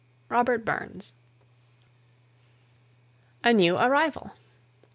[0.29, 1.13] ROBERT BURNS.
[3.43, 4.31] A NEW ARRIVAL.